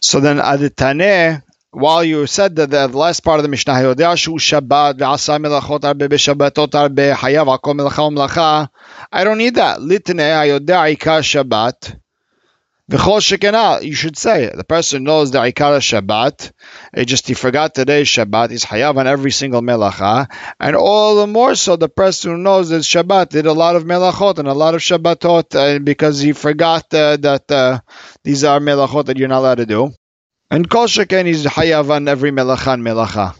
So 0.00 0.20
then 0.20 0.38
aditane, 0.38 1.42
while 1.70 2.02
you 2.02 2.26
said 2.26 2.56
that 2.56 2.70
the 2.70 2.88
last 2.88 3.20
part 3.20 3.38
of 3.38 3.42
the 3.42 3.48
Mishnah, 3.48 3.74
melachot 3.74 5.84
arbe 5.84 6.10
b'shabbatot 6.10 6.74
arbe 6.74 7.14
hayav 7.14 7.46
al 7.46 7.58
kol 7.58 7.74
melacha 7.74 8.10
melacha, 8.10 8.68
I 9.12 9.24
don't 9.24 9.38
need 9.38 9.56
that. 9.56 9.80
V'chol 12.90 13.20
shekena, 13.20 13.82
you 13.82 13.92
should 13.92 14.16
say. 14.16 14.50
The 14.54 14.64
person 14.64 15.04
knows 15.04 15.30
the 15.30 15.40
Ikar 15.40 15.76
Shabbat. 15.76 16.52
It 16.94 17.04
just 17.04 17.28
he 17.28 17.34
forgot 17.34 17.74
today's 17.74 18.08
Shabbat. 18.08 18.48
He's 18.48 18.64
hayav 18.64 18.96
on 18.96 19.06
every 19.06 19.30
single 19.30 19.60
melacha, 19.60 20.26
and 20.58 20.74
all 20.74 21.16
the 21.16 21.26
more 21.26 21.54
so 21.54 21.76
the 21.76 21.90
person 21.90 22.30
who 22.30 22.38
knows 22.38 22.70
that 22.70 22.80
Shabbat 22.80 23.28
did 23.28 23.44
a 23.44 23.52
lot 23.52 23.76
of 23.76 23.84
melachot 23.84 24.38
and 24.38 24.48
a 24.48 24.54
lot 24.54 24.74
of 24.74 24.80
Shabbatot 24.80 25.54
uh, 25.54 25.78
because 25.80 26.20
he 26.20 26.32
forgot 26.32 26.84
uh, 26.94 27.18
that 27.18 27.50
uh, 27.50 27.80
these 28.24 28.42
are 28.42 28.58
melachot 28.58 29.04
that 29.04 29.18
you're 29.18 29.28
not 29.28 29.40
allowed 29.40 29.56
to 29.56 29.66
do. 29.66 29.92
And 30.50 30.68
kol 30.68 30.86
sheken 30.86 31.26
he's 31.26 31.44
hayav 31.44 31.90
on 31.90 32.08
every 32.08 32.30
melacha 32.30 32.74
and 32.74 32.82
melacha. 32.82 33.36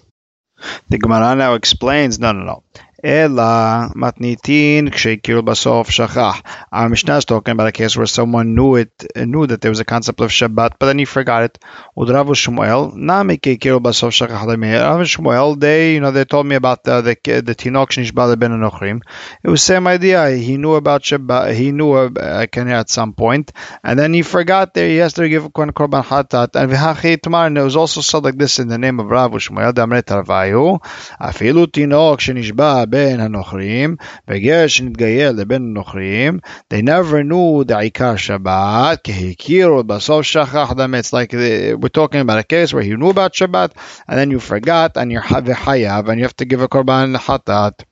The 0.89 0.99
Gemara 0.99 1.35
now 1.37 1.55
explains, 1.55 2.19
no, 2.19 2.33
no, 2.33 2.45
no. 2.45 2.65
Ela 3.03 3.93
matnitin 3.95 4.89
kshekir 4.89 5.41
basof 5.43 5.87
shachach. 5.87 6.45
Our 6.73 6.89
Mishnah 6.89 7.19
is 7.19 7.25
talking 7.25 7.53
about 7.53 7.69
a 7.69 7.73
case 7.73 7.97
where 7.97 8.07
someone 8.07 8.57
knew 8.57 8.75
it, 8.75 8.91
knew 9.15 9.47
that 9.47 9.61
there 9.61 9.71
was 9.71 9.79
a 9.79 9.85
concept 9.85 10.21
of 10.21 10.31
Shabbat, 10.31 10.73
but 10.81 10.87
then 10.87 10.99
he 10.99 11.05
forgot 11.05 11.45
it. 11.45 11.59
Udrav 11.97 12.27
Shmuel, 12.35 12.93
nami 12.97 13.39
kekir 13.39 13.79
basof 13.79 14.11
shachach 14.11 14.31
Rav 14.31 15.01
Shmuel, 15.07 15.61
they, 15.61 15.95
you 15.95 16.01
know, 16.01 16.11
they 16.11 16.25
told 16.25 16.47
me 16.47 16.57
about 16.57 16.83
the 16.83 17.03
the, 17.03 17.41
the 17.41 17.55
tinok 17.55 17.91
shnishba 17.91 18.37
ben 18.37 18.51
anochrim. 18.51 19.01
It 19.45 19.49
was 19.49 19.63
same 19.63 19.87
idea. 19.87 20.31
He 20.31 20.57
knew 20.57 20.75
about 20.75 21.03
Shabbat. 21.03 21.55
He 21.55 21.71
knew 21.71 21.95
a 21.95 22.07
uh, 22.07 22.47
at 22.53 22.91
some 22.91 23.13
point, 23.13 23.53
and 23.85 23.97
then 23.97 24.13
he 24.13 24.23
forgot 24.23 24.75
there. 24.75 24.89
He 24.89 24.97
has 24.97 25.13
to 25.13 25.29
give 25.29 25.45
korban 25.45 26.03
hatat. 26.05 26.57
And 26.57 26.73
v'hachei 26.73 27.23
tamar. 27.23 27.47
And 27.47 27.59
it 27.59 27.63
was 27.63 27.77
also 27.77 28.01
said 28.01 28.25
like 28.25 28.37
this 28.37 28.59
in 28.59 28.67
the 28.67 28.79
name 28.79 28.99
of 28.99 29.07
Rav 29.07 29.31
Shmuel. 29.33 29.73
Damre 29.73 30.03
tarvayu. 30.03 30.83
Afilu 31.21 31.67
tinok 31.67 32.19
shnishba 32.19 32.88
בין 32.90 33.20
הנוכרים, 33.20 33.96
וגר 34.28 34.68
שנתגייר 34.68 35.32
לבין 35.32 35.62
הנוכרים, 35.62 36.40
they 36.74 36.82
never 36.82 37.24
knew 37.32 37.72
the 37.72 37.78
עיקר 37.78 38.16
שבת, 38.16 39.00
כי 39.04 39.32
הכירו 39.32 39.84
בסוף 39.84 40.26
שכח 40.26 40.72
them. 40.72 40.94
It's 40.96 41.14
like 41.14 41.34
we're 41.34 41.90
talking 41.90 42.22
about 42.22 42.40
a 42.40 42.44
case 42.44 42.74
where 42.74 42.84
he 42.84 42.96
knew 42.96 43.10
about 43.10 43.34
Shabbat, 43.34 43.72
and 44.08 44.18
then 44.20 44.32
you 44.32 44.40
forgot, 44.40 44.98
and 44.98 45.12
you're 45.12 45.22
וחייב, 45.46 46.10
and 46.10 46.20
you 46.20 46.26
have 46.26 46.36
to 46.36 46.46
give 46.46 46.62
a 46.62 46.68
korban 46.68 47.18
חטאת. 47.18 47.84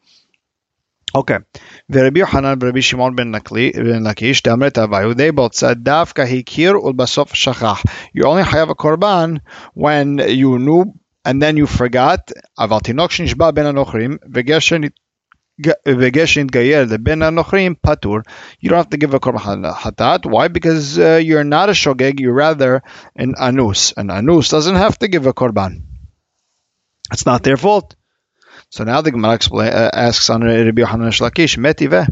Okay. 1.18 1.40
ורבי 1.90 2.20
יוחנן 2.20 2.58
ורבי 2.62 2.82
שמעון 2.82 3.16
בן 3.16 3.32
לקיש, 4.04 4.44
דאמרת 4.44 4.78
אביו, 4.78 5.12
they 5.12 5.32
both 5.36 5.56
said, 5.56 5.76
דווקא 5.76 6.22
הכיר 6.22 6.86
ולבסוף 6.86 7.34
שכח. 7.34 7.84
You 8.18 8.24
only 8.24 8.44
have 8.44 8.70
a 8.70 8.76
korban 8.76 9.40
when 9.76 10.20
you 10.28 10.58
knew 10.58 10.84
and 11.26 11.42
then 11.42 11.58
you 11.58 11.68
forgot, 11.68 12.32
אבל 12.60 12.80
תינוק 12.80 13.12
שנשבע 13.12 13.52
בין 13.52 13.66
הנוכרים, 13.66 14.18
וגר 15.88 16.26
שנתגייר 16.26 16.86
לבין 16.90 17.22
הנוכרים, 17.22 17.76
פטור. 17.82 18.18
You 18.64 18.70
don't 18.70 18.78
have 18.78 18.90
to 18.90 18.98
give 18.98 19.14
a 19.14 19.20
korban 19.20 19.64
hatat. 19.74 20.26
Why? 20.26 20.48
Because 20.48 20.98
uh, 20.98 21.20
you're 21.24 21.44
not 21.44 21.70
a 21.70 21.74
shogeg, 21.74 22.20
you're 22.20 22.34
rather 22.34 22.82
an 23.16 23.36
anus. 23.40 23.94
An 23.98 24.10
anus 24.10 24.50
doesn't 24.50 24.76
have 24.76 24.98
to 25.00 25.08
give 25.08 25.28
a 25.28 25.34
korban. 25.34 25.82
It's 27.14 27.26
not 27.26 27.44
their 27.44 27.58
fault. 27.58 27.96
So 28.70 28.84
now 28.86 29.02
the 29.02 29.12
Gemara 29.12 29.38
uh, 29.54 29.90
asks 29.94 30.30
on 30.30 30.44
Rabbi 30.44 30.82
Yohanan 30.82 31.12
Shlakish, 31.12 31.58
metive. 31.58 32.08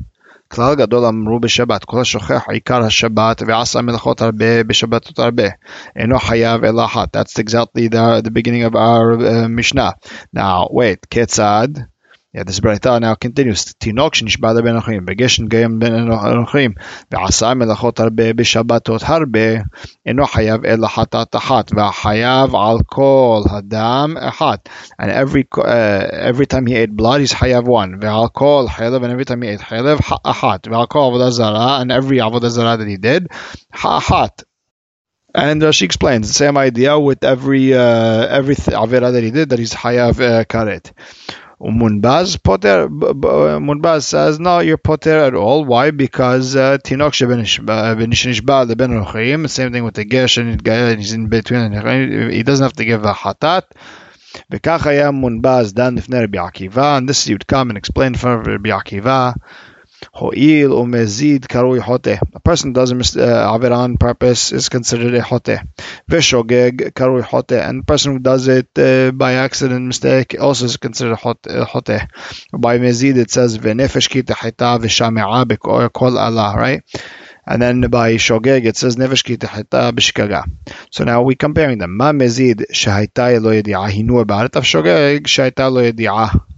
כלל 0.55 0.75
גדול 0.75 1.05
אמרו 1.05 1.41
בשבת, 1.41 1.85
כל 1.85 2.01
השוכח 2.01 2.45
עיקר 2.49 2.83
השבת 2.83 3.43
ועשה 3.47 3.83
מלאכות 3.83 4.23
הרבה 4.23 4.65
בשבתות 4.65 5.19
הרבה, 5.19 5.49
אינו 5.97 6.19
חייב 6.19 6.65
אלא 6.65 6.85
אחת. 6.85 7.17
That's 7.17 7.39
exactly 7.39 7.89
the, 7.89 8.23
the 8.23 8.31
beginning 8.31 8.65
of 8.71 8.75
our 8.75 9.19
uh, 9.19 9.49
Mishnah. 9.49 9.93
Now, 10.37 10.69
wait, 10.71 11.07
כיצד? 11.11 11.69
Yeah, 12.35 12.43
this 12.43 12.59
Braita 12.59 13.01
now 13.01 13.15
continues. 13.15 13.65
Tinok 13.75 14.15
shenishba 14.15 14.61
ben 14.65 14.75
anochim, 14.75 15.07
begeshen 15.07 15.49
gayim 15.49 15.79
ben 15.79 15.93
anochim, 15.93 16.77
ve'asa 17.09 17.55
melachot 17.55 17.95
harbe, 17.95 18.33
b'shabbatot 18.33 19.03
harbe, 19.03 19.65
eno 20.05 20.25
hayav 20.25 20.65
el 20.67 20.79
hatat 20.79 21.31
achat, 21.31 21.71
ve'hayav 21.71 22.53
al 22.53 22.83
kol 22.83 23.45
hadam 23.45 24.19
Ahat. 24.19 24.67
And 24.99 25.13
every 25.13 25.47
uh, 25.57 26.09
every 26.11 26.47
time 26.47 26.67
he 26.67 26.75
ate 26.75 26.91
blood, 26.91 27.21
he's 27.21 27.33
hayav 27.33 27.67
one. 27.67 28.01
Ve'al 28.01 28.33
kol 28.33 28.67
chaylev, 28.69 29.05
and 29.05 29.13
every 29.13 29.25
time 29.25 29.43
he 29.43 29.51
ate 29.51 29.61
chaylev, 29.61 29.99
Ahat. 29.99 30.63
Ve'al 30.63 30.89
kol 30.89 31.13
avodah 31.13 31.31
zara, 31.31 31.81
and 31.81 31.93
every 31.93 32.19
avodah 32.19 32.51
zara 32.51 32.77
that 32.79 32.89
he 32.89 32.97
did, 32.97 33.29
Ahat. 33.73 34.43
And 35.37 35.63
uh, 35.63 35.73
she 35.73 35.85
explains 35.85 36.29
the 36.29 36.35
same 36.35 36.57
idea 36.57 36.99
with 36.99 37.25
every 37.25 37.75
uh, 37.75 38.27
every 38.27 38.55
avera 38.57 39.13
that 39.13 39.23
he 39.23 39.31
did 39.31 39.51
that 39.51 39.59
he's 39.59 39.73
hayav 39.73 40.21
uh, 40.21 40.45
karet. 40.45 40.93
Munbaz 41.62 42.42
poter. 42.42 42.88
Munbaz 42.88 44.04
says 44.04 44.40
no, 44.40 44.60
you're 44.60 44.78
poter 44.78 45.20
at 45.20 45.36
all. 45.36 45.66
Why? 45.66 45.92
Because 45.92 46.56
uh, 46.56 46.78
tinok 46.78 47.12
shebenishba 47.12 48.68
the 48.68 48.76
ben 48.76 48.92
rochim. 48.92 49.50
Same 49.50 49.74
thing 49.74 49.84
with 49.84 49.96
the 49.96 50.06
gesh 50.06 50.38
and 50.38 51.00
he's 51.00 51.14
in 51.14 51.28
between. 51.28 51.72
He 52.32 52.44
doesn't 52.44 52.64
have 52.64 52.74
to 52.74 52.86
give 52.86 53.04
a 53.04 53.14
hatat. 53.14 53.64
וכך 54.52 54.88
היה 54.88 55.12
מונבז 55.12 55.74
דן 55.74 55.96
לפני 55.96 56.24
רבי 56.24 56.38
עקיבא, 56.38 56.98
and 56.98 57.10
this 57.10 57.28
you 57.28 57.34
would 57.34 57.48
come 57.48 57.70
and 57.70 57.78
explain 57.78 58.14
for 58.14 58.38
Rabbi 58.38 58.70
Akiva. 58.70 59.34
Ho'il 60.13 60.71
umezid 60.71 61.47
karui 61.49 61.81
hote. 61.81 62.19
A 62.35 62.41
person 62.41 62.73
does 62.73 62.93
uh, 63.17 63.53
aver 63.55 63.73
on 63.73 63.97
purpose 63.97 64.53
is 64.53 64.69
considered 64.69 65.15
a 65.15 65.23
hote. 65.23 65.59
Veshogeg 66.09 66.93
karui 66.93 67.23
hote. 67.23 67.53
And 67.53 67.83
a 67.83 67.85
person 67.85 68.13
who 68.13 68.19
does 68.19 68.49
it 68.49 68.69
uh, 68.79 69.11
by 69.13 69.35
accident, 69.35 69.87
mistake, 69.87 70.37
also 70.41 70.67
is 70.67 70.77
considered 70.77 71.17
hote. 71.17 71.47
hote. 71.47 72.09
By 72.53 72.79
mezid 72.79 73.17
it 73.17 73.31
says 73.31 73.59
v'nefesh 73.59 74.09
ki 74.09 74.23
tehita 74.23 74.79
v'shame'a 74.79 75.45
b'kol 75.45 76.19
Allah, 76.19 76.55
right? 76.57 76.83
And 77.47 77.61
then 77.61 77.83
by 77.83 78.15
shogeg 78.15 78.65
it 78.65 78.77
says 78.77 78.97
nefesh 78.97 79.25
ki 79.25 79.37
tehita 79.37 79.93
b'shkaga. 79.93 80.51
So 80.91 81.05
now 81.05 81.23
we're 81.23 81.37
comparing 81.37 81.79
them. 81.79 81.97
Ma 81.97 82.13
mezid 82.13 82.65
shahita 82.73 83.41
lo 83.43 83.51
yedi'ah. 83.51 83.91
He 83.91 84.03
knew 84.03 84.19
about 84.19 84.47
it. 84.47 84.57
Of 84.57 84.65
shogeg 84.65 85.23
shahita 85.23 85.71
lo 85.71 85.83
yedi'ah. 85.83 86.54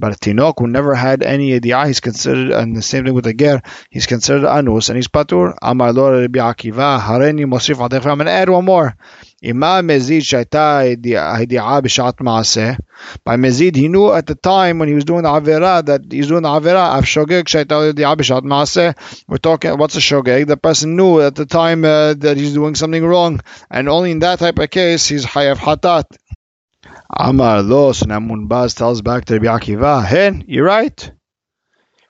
But 0.00 0.18
tinok 0.18 0.54
who 0.58 0.66
never 0.66 0.94
had 0.94 1.22
any 1.22 1.52
idea, 1.54 1.86
he's 1.86 2.00
considered, 2.00 2.52
and 2.52 2.74
the 2.74 2.80
same 2.80 3.04
thing 3.04 3.12
with 3.12 3.24
the 3.24 3.34
ger, 3.34 3.60
he's 3.90 4.06
considered 4.06 4.48
anus, 4.50 4.88
and 4.88 4.96
he's 4.96 5.08
patur. 5.08 5.54
Amar 5.60 5.92
lo 5.92 6.22
Rabbi 6.22 6.38
Akiva, 6.38 6.98
hareni 6.98 7.44
mosif 7.44 7.76
adef. 7.86 8.06
I'm 8.06 8.16
going 8.16 8.26
to 8.26 8.32
add 8.32 8.48
one 8.48 8.64
more. 8.64 8.96
Imam 9.44 9.88
mezid 9.88 10.22
shaita 10.22 10.96
hidi'a 10.96 11.82
b'shat 11.82 12.14
maaseh. 12.14 12.78
By 13.24 13.36
mezid, 13.36 13.76
he 13.76 13.88
knew 13.88 14.10
at 14.10 14.26
the 14.26 14.34
time 14.34 14.78
when 14.78 14.88
he 14.88 14.94
was 14.94 15.04
doing 15.04 15.22
the 15.22 15.28
avera 15.28 15.84
that 15.84 16.10
he's 16.10 16.28
doing 16.28 16.42
the 16.42 16.48
avera 16.48 16.98
of 16.98 17.04
shogeg 17.04 17.44
shaita 17.44 17.92
hidi'a 17.92 18.16
b'shat 18.16 18.42
maaseh. 18.42 19.24
We're 19.28 19.36
talking, 19.36 19.76
what's 19.76 19.96
a 19.96 20.00
shogeg? 20.00 20.46
The 20.46 20.56
person 20.56 20.96
knew 20.96 21.20
at 21.20 21.34
the 21.34 21.46
time 21.46 21.84
uh, 21.84 22.14
that 22.14 22.38
he's 22.38 22.54
doing 22.54 22.74
something 22.74 23.04
wrong, 23.04 23.40
and 23.70 23.88
only 23.88 24.12
in 24.12 24.20
that 24.20 24.38
type 24.38 24.58
of 24.58 24.70
case 24.70 25.06
he's 25.08 25.26
hayav 25.26 25.56
hatat. 25.56 26.04
Amar 27.12 27.62
lo, 27.62 27.90
so 27.92 28.06
now 28.06 28.20
Munbaz 28.20 28.76
tells 28.76 29.02
back 29.02 29.24
to 29.24 29.34
Rabbi 29.34 29.46
Akiva, 29.46 30.04
hey, 30.04 30.44
you're 30.46 30.64
right. 30.64 31.12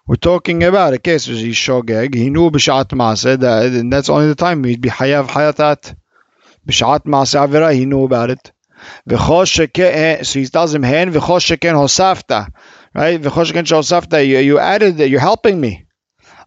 We're 0.07 0.17
talking 0.17 0.63
about 0.63 0.93
a 0.93 0.99
case 0.99 1.27
where 1.27 1.37
he's 1.37 1.57
shogeg. 1.57 2.15
He 2.15 2.29
knew 2.29 2.51
b'shat 2.51 2.89
maaseh, 2.89 3.41
that, 3.41 3.73
and 3.73 3.91
that's 3.91 4.11
only 4.11 4.27
the 4.27 4.35
time 4.35 4.63
he'd 4.63 4.83
be 4.83 4.91
hayav 4.91 5.29
hayatat. 5.29 5.97
B'shat 6.69 7.05
maaseh 7.07 7.49
avera, 7.49 7.73
he 7.73 7.87
knew 7.87 8.05
about 8.05 8.31
it. 8.31 8.53
Eh, 9.09 10.23
so 10.23 10.39
he 10.39 10.47
tells 10.47 10.75
him, 10.75 10.83
hen 10.83 11.13
v'chosheken 11.13 11.73
hosafta. 11.73 12.49
Right? 12.95 13.21
V'chos 13.21 13.53
sheken 13.53 13.65
hosafta, 13.65 14.27
you, 14.27 14.39
you 14.39 14.59
added 14.59 14.99
that, 14.99 15.09
you're 15.09 15.21
helping 15.21 15.59
me. 15.59 15.87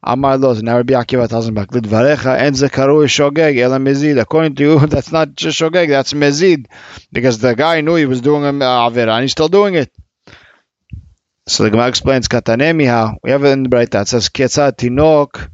Amar 0.06 0.38
lo, 0.38 0.54
now 0.54 0.78
Rabbi 0.78 0.94
Akiva 0.94 1.30
tells 1.30 1.50
back, 1.52 1.70
Lidvarecha 1.70 2.38
en 2.38 2.54
zekaru 2.54 3.06
shogeg 3.08 3.58
ela 3.58 3.80
mezid. 3.80 4.20
According 4.20 4.56
to 4.56 4.64
you, 4.64 4.80
that's 4.88 5.12
not 5.12 5.34
just 5.34 5.60
shogeg, 5.60 5.88
that's 5.88 6.14
mezid. 6.14 6.68
Because 7.12 7.40
the 7.40 7.56
guy 7.56 7.80
knew 7.82 7.96
he 7.96 8.06
was 8.06 8.20
doing 8.20 8.44
a 8.44 8.52
avera 8.52 9.14
and 9.14 9.22
he's 9.22 9.32
still 9.32 9.48
doing 9.48 9.76
it. 9.76 9.94
So 11.48 11.64
the 11.64 11.72
Gemara 11.72 11.88
explains, 11.88 12.28
Katanemiha, 12.28 13.18
we 13.24 13.32
have 13.32 13.44
it 13.44 13.50
in 13.50 13.64
the 13.64 13.70
Braita, 13.70 14.02
it 14.02 14.08
says, 14.08 14.30
Ketzat 14.30 14.78
tinok, 14.78 15.50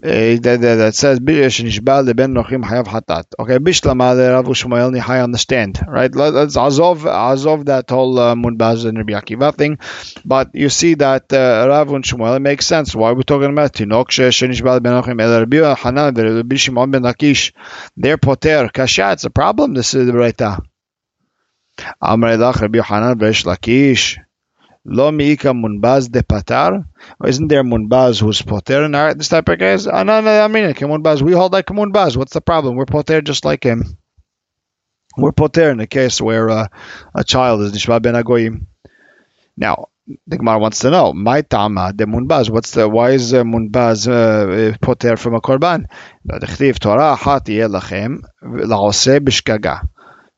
that, 0.00 0.92
says 0.94 1.20
Birish 1.20 1.62
Nishbal 1.64 2.06
the 2.06 2.14
Ben 2.14 2.32
Nochim 2.34 2.64
Hayav 2.64 2.86
Hatat. 2.86 3.24
Okay, 3.38 3.58
Bishlama 3.58 4.16
the 4.16 4.32
Rav 4.32 4.46
Shmuel 4.46 4.96
Nihai 4.96 5.22
understand, 5.22 5.80
right? 5.86 6.14
Let, 6.14 6.34
us 6.34 6.56
Azov 6.56 7.06
Azov 7.06 7.66
that 7.66 7.90
whole 7.90 8.18
uh, 8.18 8.34
Munbaz 8.34 8.86
and 8.86 8.96
Rabbi 8.98 9.12
Akiva 9.12 9.54
thing, 9.54 9.78
but 10.24 10.54
you 10.54 10.68
see 10.68 10.94
that 10.94 11.32
uh, 11.32 11.66
Rav 11.68 11.92
and 11.92 12.04
Shmuel 12.04 12.40
makes 12.40 12.66
sense. 12.66 12.94
Why 12.94 13.10
are 13.10 13.14
we 13.14 13.22
talking 13.22 13.50
about 13.50 13.74
Tinok 13.74 14.08
Shenishbal 14.08 14.82
Ben 14.82 15.02
Nochim 15.02 15.20
El 15.20 15.40
Rabbi 15.40 15.74
Hanan 15.74 16.14
Rabbi 16.14 16.56
Shimon 16.56 16.90
Ben 16.90 17.02
Akish? 17.02 17.52
They're 17.96 18.18
poter 18.18 18.70
kasha. 18.72 19.12
It's 19.12 19.24
a 19.24 19.30
problem. 19.30 19.74
This 19.74 19.94
is 19.94 20.06
the 20.06 20.12
Braita. 20.12 20.64
Amrei 22.02 22.38
Lach 22.38 22.60
Rabbi 22.60 22.80
Hanan 22.80 23.18
Berish 23.18 23.44
Lakish. 23.44 24.18
Lo 24.84 25.12
miika 25.12 25.52
munbaz 25.54 26.10
de 26.10 26.22
patar? 26.22 26.84
Or 27.20 27.28
isn't 27.28 27.46
there 27.48 27.62
munbaz 27.62 28.20
who's 28.20 28.42
poter 28.42 28.84
in 28.84 28.92
this 29.16 29.28
type 29.28 29.48
of 29.48 29.58
case? 29.58 29.86
Oh, 29.86 30.02
no, 30.02 30.20
no, 30.20 30.42
I 30.42 30.48
mean 30.48 30.64
it. 30.64 30.76
Munbaz. 30.76 31.22
We 31.22 31.32
hold 31.32 31.52
like 31.52 31.66
munbaz. 31.66 32.16
What's 32.16 32.32
the 32.32 32.40
problem? 32.40 32.74
We're 32.74 32.86
poter 32.86 33.20
just 33.20 33.44
like 33.44 33.62
him. 33.62 33.84
We're 35.16 35.32
poter 35.32 35.70
in 35.70 35.78
a 35.78 35.86
case 35.86 36.20
where 36.20 36.50
uh, 36.50 36.68
a 37.14 37.22
child 37.22 37.60
is 37.62 37.72
nishma 37.72 38.02
ben 38.02 38.14
agoyim. 38.14 38.66
Now, 39.56 39.88
the 40.26 40.38
Gemara 40.38 40.58
wants 40.58 40.80
to 40.80 40.90
know, 40.90 41.12
my 41.12 41.42
tama 41.42 41.92
de 41.92 42.06
munbaz. 42.06 42.50
What's 42.50 42.72
the 42.72 42.88
why 42.88 43.10
is 43.10 43.32
uh, 43.32 43.44
munbaz 43.44 44.08
uh, 44.08 44.76
poter 44.80 45.16
from 45.16 45.34
a 45.36 45.40
korban? 45.40 45.84
The 46.24 46.74
Torah 46.80 47.14
hati 47.14 47.58
elachem 47.58 48.22
laose 48.42 49.20
bishkaga 49.20 49.88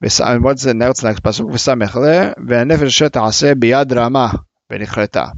and 0.05 0.45
what's 0.45 0.65
the 0.65 0.75
what's 0.75 1.03
next 1.03 1.23
pasuk? 1.23 1.51
V'samechle 1.51 2.35
ve'nefesh 2.37 3.11
ta'aseh 3.11 3.55
biyad 3.55 3.95
rama 3.97 4.45
ve'nichreta. 4.71 5.33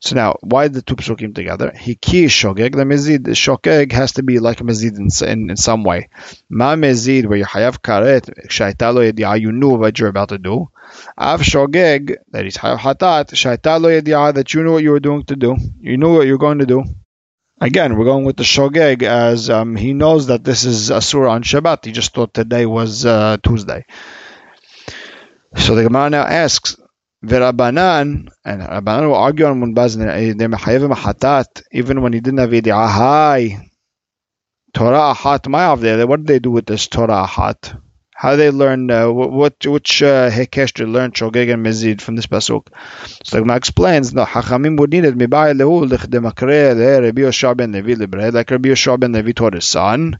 So 0.00 0.14
now, 0.14 0.36
why 0.42 0.68
the 0.68 0.82
two 0.82 0.94
psukim 0.94 1.34
together? 1.34 1.72
Hiki 1.74 2.26
shogeg. 2.26 2.76
The 2.76 2.84
mezid 2.84 3.26
shogeg 3.26 3.90
has 3.90 4.12
to 4.12 4.22
be 4.22 4.38
like 4.38 4.60
a 4.60 4.64
mezid 4.64 4.96
in, 4.96 5.08
in, 5.28 5.50
in 5.50 5.56
some 5.56 5.82
way. 5.82 6.10
Ma 6.48 6.76
mezid 6.76 7.26
where 7.26 7.38
you 7.38 7.44
hayav 7.44 7.80
karet 7.80 8.46
shaitalo 8.48 9.10
yediyah 9.10 9.40
you 9.40 9.50
knew 9.50 9.70
what 9.70 9.98
you're 9.98 10.08
about 10.08 10.28
to 10.28 10.38
do. 10.38 10.68
Av 11.18 11.40
shogeg 11.40 12.14
that 12.30 12.46
is 12.46 12.56
hayav 12.56 12.78
hatat 12.78 13.32
shaitalo 13.32 14.00
yediyah 14.00 14.34
that 14.34 14.54
you 14.54 14.62
knew 14.62 14.74
what 14.74 14.84
you 14.84 14.92
were 14.92 15.00
doing 15.00 15.24
to 15.24 15.34
do. 15.34 15.56
You 15.80 15.96
knew 15.96 16.14
what 16.14 16.28
you're 16.28 16.38
going 16.38 16.58
to 16.58 16.66
do. 16.66 16.84
Again, 17.60 17.96
we're 17.96 18.04
going 18.04 18.24
with 18.24 18.36
the 18.36 18.44
shogeg 18.44 19.02
as 19.02 19.50
um, 19.50 19.74
he 19.74 19.92
knows 19.92 20.28
that 20.28 20.44
this 20.44 20.64
is 20.64 20.90
asur 20.90 21.28
on 21.28 21.42
Shabbat. 21.42 21.84
He 21.86 21.92
just 21.92 22.14
thought 22.14 22.32
today 22.32 22.66
was 22.66 23.04
uh, 23.04 23.36
Tuesday. 23.42 23.84
So 25.56 25.74
the 25.74 25.82
Gemara 25.82 26.10
now 26.10 26.22
asks, 26.22 26.76
V'Rabbanan, 27.24 28.28
and 28.44 28.62
Rabbanan 28.62 29.08
will 29.08 29.16
argue 29.16 29.46
on 29.46 29.60
Munbaz, 29.60 29.96
they 29.96 30.46
mechayev 30.46 30.94
hatat, 30.94 31.62
even 31.72 32.00
when 32.00 32.12
he 32.12 32.20
didn't 32.20 32.38
have 32.38 32.50
yedi'ah. 32.50 33.60
Torah 34.72 35.14
ahat, 35.14 35.48
my 35.48 35.74
there. 35.74 36.06
What 36.06 36.20
did 36.20 36.26
they 36.28 36.38
do 36.38 36.52
with 36.52 36.66
this 36.66 36.86
Torah 36.86 37.26
ahat? 37.26 37.76
How 38.17 38.37
they 38.37 38.51
learn, 38.51 38.89
uh, 38.89 39.11
what 39.11 39.65
which 39.65 40.01
uh, 40.01 40.29
hekesh 40.29 40.73
to 40.73 40.85
learn 40.85 41.11
shogeg 41.11 41.51
and 41.51 41.65
mezid 41.65 41.99
from 41.99 42.15
this 42.15 42.27
pasuk? 42.27 42.67
So 43.23 43.35
the 43.35 43.41
Gemara 43.41 43.57
explains, 43.57 44.13
no, 44.13 44.23
hachamim 44.23 44.79
would 44.79 44.91
need 44.91 45.03
it 45.03 45.17
mibay 45.17 45.53
lehu 45.53 45.89
lechdemakreh 45.89 46.73
le 46.73 47.01
Rabbi 47.01 47.21
Yoshua 47.21 47.57
ben 47.57 47.73
Levi 47.73 47.95
lebred, 47.95 48.33
like 48.33 48.49
Rabbi 48.49 48.69
Yoshua 48.69 48.97
ben 48.99 49.11
Levi 49.11 49.33
taught 49.33 49.55
his 49.55 49.65
son. 49.65 50.19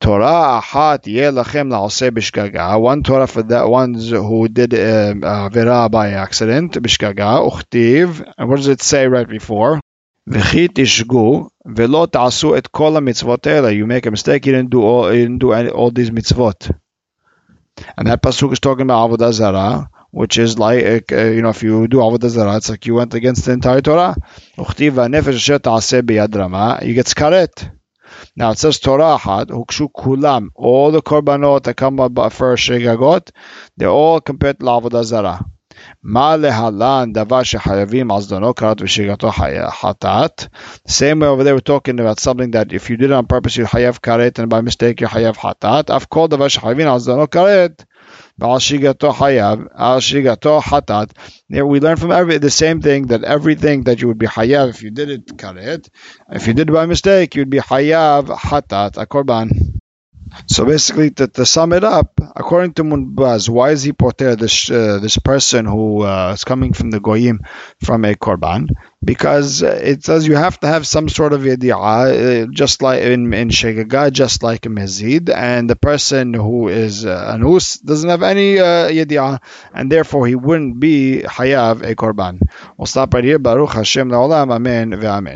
Torah 0.00 0.62
ahat 0.62 1.06
yeh 1.06 1.30
lachem 1.30 1.70
la'aseh 1.70 2.10
bishgaga. 2.12 2.80
One 2.80 3.02
Torah 3.02 3.26
for 3.26 3.42
the 3.42 3.68
ones 3.68 4.08
who 4.08 4.48
did 4.48 4.72
uh, 4.72 5.14
uh, 5.22 5.88
by 5.90 6.12
accident, 6.12 6.74
bishgaga, 6.74 7.46
uchtiv. 7.50 8.32
And 8.38 8.48
what 8.48 8.56
does 8.56 8.68
it 8.68 8.80
say 8.80 9.06
right 9.06 9.28
before? 9.28 9.80
וכי 10.30 10.68
תשגו 10.74 11.48
ולא 11.76 12.06
תעשו 12.12 12.56
את 12.56 12.66
כל 12.66 12.96
המצוות 12.96 13.46
האלה. 13.46 13.68
You 13.70 13.86
make 13.86 14.06
a 14.06 14.10
mistake, 14.10 14.46
you 14.46 14.52
didn't 14.52 14.70
do 14.70 14.82
all, 14.82 15.12
you 15.12 15.22
didn't 15.22 15.38
do 15.38 15.52
any, 15.52 15.70
all 15.70 15.90
these 15.90 16.10
mitzvot. 16.10 16.70
And 17.97 18.07
that 18.07 18.21
pasuk 18.21 18.53
is 18.53 18.59
talking 18.59 18.83
about 18.83 19.09
avodah 19.09 19.33
zarah, 19.33 19.89
which 20.11 20.37
is 20.37 20.59
like 20.59 21.11
uh, 21.11 21.25
you 21.25 21.41
know 21.41 21.49
if 21.49 21.63
you 21.63 21.87
do 21.87 21.97
avodah 21.97 22.29
zarah, 22.29 22.57
it's 22.57 22.69
like 22.69 22.85
you 22.85 22.93
went 22.95 23.13
against 23.13 23.45
the 23.45 23.51
entire 23.51 23.81
Torah. 23.81 24.15
You 24.57 24.65
get 24.65 24.75
skaret. 27.07 27.71
Now 28.35 28.51
it 28.51 28.59
says 28.59 28.79
Torah 28.79 29.17
had 29.17 29.47
hukshu 29.47 29.89
kulam. 29.91 30.49
All 30.55 30.91
the 30.91 31.01
korbanot 31.01 31.63
that 31.63 31.77
come 31.77 31.99
up 31.99 32.13
for 32.33 32.55
shigagot, 32.55 33.31
they're 33.75 33.89
all 33.89 34.21
compared 34.21 34.59
to 34.59 34.65
avodah 34.65 35.03
zarah. 35.03 35.43
Same 40.85 41.19
way 41.19 41.27
over 41.27 41.43
there, 41.43 41.53
we're 41.53 41.59
talking 41.59 41.99
about 41.99 42.19
something 42.19 42.51
that 42.51 42.73
if 42.73 42.89
you 42.89 42.97
did 42.97 43.11
it 43.11 43.13
on 43.13 43.27
purpose, 43.27 43.55
you 43.57 43.65
hayav 43.65 43.99
karet, 43.99 44.39
and 44.39 44.49
by 44.49 44.61
mistake 44.61 45.01
you 45.01 45.07
hayav 45.07 45.35
hatat. 45.35 45.89
I've 45.89 46.09
called 46.09 46.31
davar 46.31 46.49
shehayavim 46.49 46.85
azdano 46.85 47.27
karet. 47.27 47.85
Al 48.41 48.59
shigato 48.59 49.13
hayav, 49.13 49.67
al 49.75 49.99
shigato 49.99 50.61
hatat. 50.61 51.11
We 51.49 51.79
learn 51.79 51.97
from 51.97 52.11
every 52.11 52.37
the 52.37 52.51
same 52.51 52.81
thing 52.81 53.07
that 53.07 53.23
everything 53.23 53.83
that 53.85 54.01
you 54.01 54.07
would 54.07 54.17
be 54.17 54.27
hayav 54.27 54.69
if 54.69 54.83
you 54.83 54.91
did 54.91 55.09
it 55.09 55.25
karet, 55.37 55.89
if 56.31 56.47
you 56.47 56.53
did 56.53 56.69
it 56.69 56.73
by 56.73 56.85
mistake, 56.85 57.35
you'd 57.35 57.49
be 57.49 57.59
hayav 57.59 58.27
hatat 58.27 58.97
a 58.97 59.05
korban. 59.05 59.72
So 60.47 60.65
basically, 60.65 61.11
to, 61.11 61.27
to, 61.27 61.45
sum 61.45 61.73
it 61.73 61.83
up, 61.83 62.19
according 62.35 62.73
to 62.75 62.83
Munbaz, 62.83 63.49
why 63.49 63.71
is 63.71 63.83
he 63.83 63.93
poter 63.93 64.35
this 64.35 64.69
uh, 64.69 64.99
this 64.99 65.17
person 65.17 65.65
who 65.65 66.01
uh, 66.01 66.31
is 66.33 66.43
coming 66.43 66.73
from 66.73 66.91
the 66.91 66.99
goyim 66.99 67.41
from 67.81 68.05
a 68.05 68.15
korban? 68.15 68.69
Because 69.03 69.61
it 69.61 70.03
says 70.03 70.27
you 70.27 70.35
have 70.35 70.59
to 70.61 70.67
have 70.67 70.87
some 70.87 71.09
sort 71.09 71.33
of 71.33 71.41
yedi'ah, 71.41 72.43
uh, 72.43 72.47
just 72.51 72.81
like 72.81 73.01
in 73.03 73.33
in 73.33 73.49
shegaga, 73.49 74.11
just 74.11 74.43
like 74.43 74.65
a 74.65 74.69
mezid, 74.69 75.29
and 75.29 75.69
the 75.69 75.75
person 75.75 76.33
who 76.33 76.67
is 76.67 77.05
uh, 77.05 77.31
anus 77.35 77.79
doesn't 77.79 78.09
have 78.09 78.23
any 78.23 78.59
uh, 78.59 78.89
yedi'ah, 78.89 79.41
and 79.73 79.91
therefore 79.91 80.27
he 80.27 80.35
wouldn't 80.35 80.79
be 80.79 81.21
hayav 81.23 81.81
a 81.83 81.95
korban. 81.95 82.39
We'll 82.77 82.85
stop 82.85 83.13
right 83.13 83.23
here. 83.23 83.39
Baruch 83.39 83.73
Hashem 83.73 84.09
la'olam. 84.09 84.51
Amen 84.51 84.91
ve'amen. 84.91 85.31